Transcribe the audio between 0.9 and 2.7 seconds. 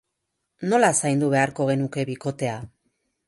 zaindu beharko genuke bikotea?